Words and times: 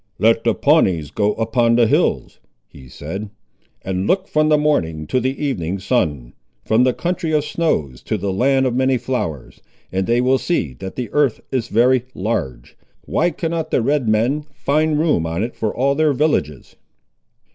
"Let 0.17 0.43
the 0.43 0.55
Pawnees 0.55 1.11
go 1.11 1.33
upon 1.35 1.75
the 1.75 1.85
hills," 1.85 2.39
he 2.67 2.87
said, 2.89 3.29
"and 3.83 4.07
look 4.07 4.27
from 4.27 4.49
the 4.49 4.57
morning 4.57 5.05
to 5.05 5.19
the 5.19 5.39
evening 5.45 5.77
sun, 5.77 6.33
from 6.65 6.83
the 6.85 6.91
country 6.95 7.33
of 7.33 7.45
snows 7.45 8.01
to 8.05 8.17
the 8.17 8.33
land 8.33 8.65
of 8.65 8.73
many 8.75 8.97
flowers, 8.97 9.61
and 9.91 10.07
they 10.07 10.19
will 10.19 10.39
see 10.39 10.73
that 10.79 10.95
the 10.95 11.11
earth 11.11 11.39
is 11.51 11.67
very 11.67 12.05
large. 12.15 12.75
Why 13.01 13.29
cannot 13.29 13.69
the 13.69 13.83
Red 13.83 14.09
men 14.09 14.45
find 14.55 14.97
room 14.97 15.27
on 15.27 15.43
it 15.43 15.55
for 15.55 15.71
all 15.71 15.93
their 15.93 16.13
villages?" 16.13 16.75